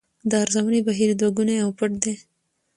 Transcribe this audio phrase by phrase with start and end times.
[0.29, 2.13] د ارزونې بهیر دوه ګونی او پټ دی.